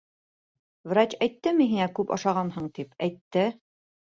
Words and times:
Врач 0.93 1.13
әйттеме 1.27 1.67
һиңә 1.73 1.91
күп 1.99 2.15
ашағанһың 2.17 2.73
тип, 2.79 2.99
әйтте! 3.09 3.49